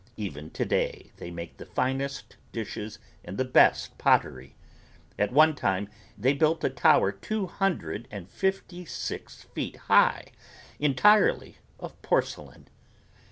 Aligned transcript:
Even 0.17 0.49
today 0.49 1.11
they 1.17 1.29
make 1.29 1.57
the 1.57 1.65
finest 1.67 2.35
dishes 2.51 2.97
and 3.23 3.37
the 3.37 3.45
best 3.45 3.99
pottery. 3.99 4.55
At 5.19 5.31
one 5.31 5.53
time 5.53 5.89
they 6.17 6.33
built 6.33 6.63
a 6.63 6.71
tower 6.71 7.11
two 7.11 7.45
hundred 7.45 8.07
and 8.09 8.27
fifty 8.27 8.83
six 8.83 9.43
feet 9.43 9.75
high 9.75 10.31
entirely 10.79 11.57
of 11.79 12.01
porcelain. 12.01 12.67